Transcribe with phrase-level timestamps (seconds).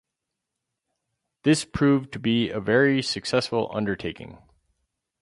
[1.43, 4.39] This proved to be a very successful undertaking.